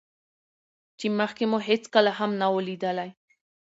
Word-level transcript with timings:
چې 0.99 1.07
مخکې 1.19 1.43
مو 1.51 1.57
هېڅکله 1.67 2.11
هم 2.19 2.31
نه 2.41 2.47
وو 2.51 2.59
ليدلى. 2.67 3.09